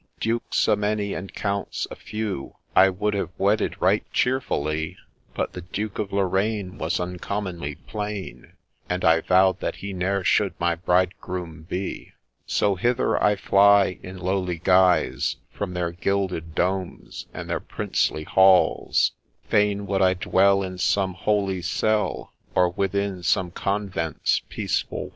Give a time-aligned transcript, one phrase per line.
[0.15, 4.95] 4 Dukes a many, and Counts a few, I would have wedded right cheerfullie;
[5.35, 8.53] But the Duke of Lorraifle was uncommonly plain,
[8.89, 12.15] And I vow'd that he ne'er should my bridegroom be I 4
[12.47, 19.11] So hither I fly, in lowly guise, From their gilded domes and their princely halls;
[19.49, 25.09] Fain would I dwell in some holy cell, Or within some Convent's peaceful walls